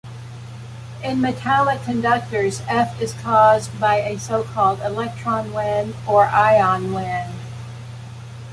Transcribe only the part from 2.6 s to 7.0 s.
"F" is caused by a so-called "electron wind" or "Ion